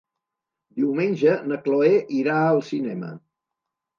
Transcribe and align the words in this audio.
Diumenge 0.79 1.33
na 1.51 1.59
Chloé 1.67 1.91
irà 2.21 2.39
al 2.47 2.61
cinema. 2.73 3.13